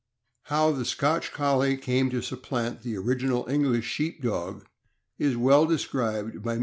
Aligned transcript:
How 0.45 0.71
the 0.71 0.83
Scotch 0.83 1.31
Collie 1.31 1.77
came 1.77 2.09
to 2.09 2.23
supplant 2.23 2.81
the 2.81 2.97
original 2.97 3.47
English 3.47 3.85
Sheep 3.85 4.19
Dog 4.23 4.65
is 5.19 5.37
well 5.37 5.67
described 5.67 6.41
by 6.41 6.57
Mr. 6.57 6.57
F. 6.57 6.59